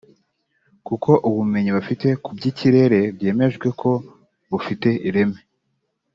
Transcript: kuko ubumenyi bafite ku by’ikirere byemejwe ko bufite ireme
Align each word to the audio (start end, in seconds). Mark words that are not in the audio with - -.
kuko 0.87 1.09
ubumenyi 1.29 1.71
bafite 1.77 2.07
ku 2.23 2.29
by’ikirere 2.37 2.99
byemejwe 3.15 3.67
ko 3.81 3.91
bufite 4.51 4.89
ireme 5.07 5.39